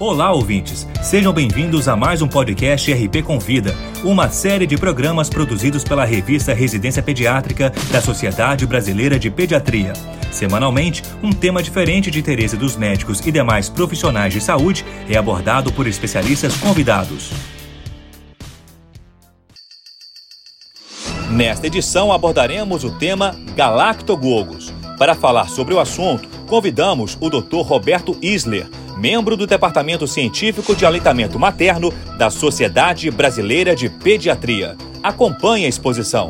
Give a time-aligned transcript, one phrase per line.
[0.00, 0.88] Olá, ouvintes!
[1.02, 6.54] Sejam bem-vindos a mais um podcast RP Convida, uma série de programas produzidos pela revista
[6.54, 9.92] Residência Pediátrica da Sociedade Brasileira de Pediatria.
[10.32, 15.70] Semanalmente, um tema diferente de interesse dos médicos e demais profissionais de saúde é abordado
[15.70, 17.30] por especialistas convidados.
[21.30, 24.72] Nesta edição abordaremos o tema Galactogogos.
[24.96, 27.60] Para falar sobre o assunto, convidamos o Dr.
[27.60, 28.66] Roberto Isler,
[29.00, 34.76] membro do Departamento Científico de Aleitamento Materno da Sociedade Brasileira de Pediatria.
[35.02, 36.28] Acompanhe a exposição.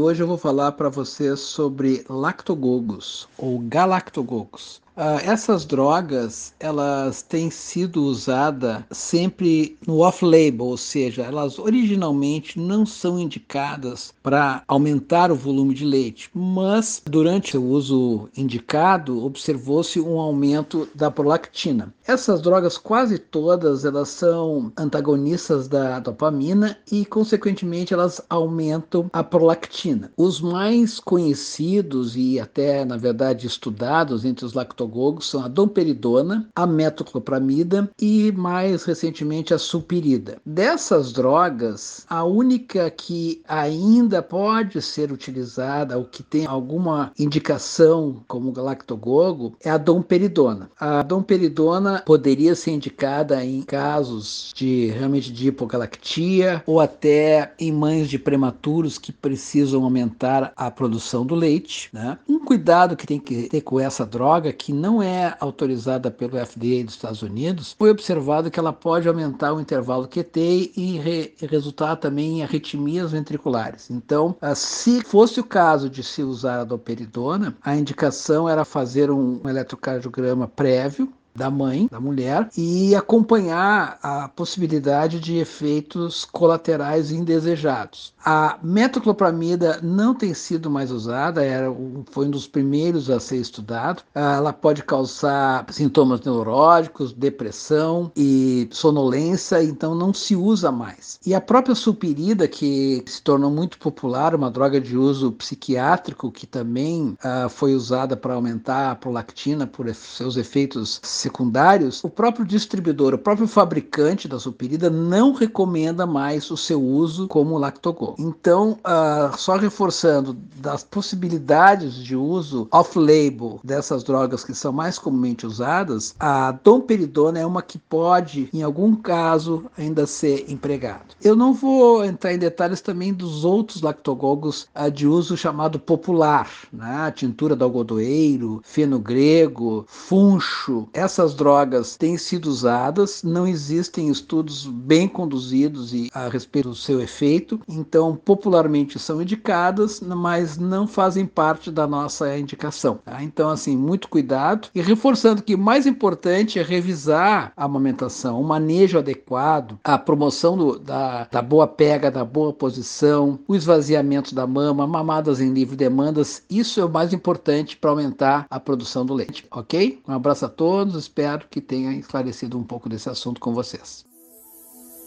[0.00, 4.80] Hoje eu vou falar para vocês sobre lactogogos ou galactogogos.
[4.98, 12.84] Uh, essas drogas elas têm sido usadas sempre no off-label, ou seja, elas originalmente não
[12.84, 20.18] são indicadas para aumentar o volume de leite, mas durante o uso indicado observou-se um
[20.18, 21.94] aumento da prolactina.
[22.04, 30.10] Essas drogas quase todas elas são antagonistas da dopamina e consequentemente elas aumentam a prolactina.
[30.16, 34.54] Os mais conhecidos e até na verdade estudados entre os
[34.88, 40.38] lactogogos são a domperidona, a metoclopramida e mais recentemente a sulpirida.
[40.44, 48.52] Dessas drogas, a única que ainda pode ser utilizada ou que tem alguma indicação como
[48.52, 50.70] galactogogo é a domperidona.
[50.80, 58.08] A domperidona poderia ser indicada em casos de realmente de hipogalactia ou até em mães
[58.08, 61.90] de prematuros que precisam aumentar a produção do leite.
[61.92, 62.18] Né?
[62.28, 66.84] Um cuidado que tem que ter com essa droga que não é autorizada pelo FDA
[66.84, 71.96] dos Estados Unidos, foi observado que ela pode aumentar o intervalo QT e re resultar
[71.96, 73.90] também em arritmias ventriculares.
[73.90, 79.10] Então, ah, se fosse o caso de se usar a doperidona, a indicação era fazer
[79.10, 88.12] um eletrocardiograma prévio da mãe, da mulher, e acompanhar a possibilidade de efeitos colaterais indesejados.
[88.24, 91.74] A metoclopramida não tem sido mais usada, era,
[92.10, 94.02] foi um dos primeiros a ser estudado.
[94.14, 101.18] Ela pode causar sintomas neurológicos, depressão e sonolência, então não se usa mais.
[101.24, 106.46] E a própria sulpirida, que se tornou muito popular, uma droga de uso psiquiátrico que
[106.46, 113.12] também uh, foi usada para aumentar a prolactina por seus efeitos secundários, o próprio distribuidor,
[113.12, 118.16] o próprio fabricante da sulpirida não recomenda mais o seu uso como lactogogo.
[118.18, 125.46] Então, uh, só reforçando das possibilidades de uso off-label dessas drogas que são mais comumente
[125.46, 131.14] usadas, a domperidona é uma que pode, em algum caso, ainda ser empregado.
[131.22, 136.48] Eu não vou entrar em detalhes também dos outros lactogogos uh, de uso chamado popular,
[136.72, 137.12] né?
[137.14, 140.88] Tintura do algodoeiro, feno grego, funcho.
[140.94, 146.74] Essa essas drogas têm sido usadas, não existem estudos bem conduzidos e, a respeito do
[146.74, 152.98] seu efeito, então popularmente são indicadas, mas não fazem parte da nossa indicação.
[153.02, 153.22] Tá?
[153.22, 158.44] Então, assim, muito cuidado e reforçando que o mais importante é revisar a amamentação, o
[158.44, 164.46] manejo adequado, a promoção do, da, da boa pega, da boa posição, o esvaziamento da
[164.46, 169.14] mama, mamadas em livre demandas, isso é o mais importante para aumentar a produção do
[169.14, 170.02] leite, ok?
[170.06, 174.04] Um abraço a todos, espero que tenha esclarecido um pouco desse assunto com vocês.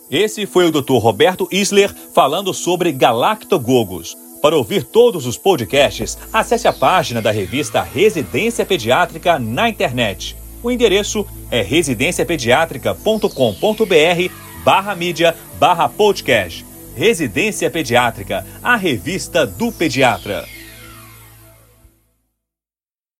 [0.10, 0.98] Esse foi o Dr.
[0.98, 4.18] Roberto Isler falando sobre galactogogos.
[4.42, 10.36] Para ouvir todos os podcasts, acesse a página da revista Residência Pediátrica na internet.
[10.64, 14.34] O endereço é residenciapediatrica.com.br
[14.66, 16.66] barra mídia barra podcast.
[16.96, 20.46] Residência Pediátrica, a revista do pediatra.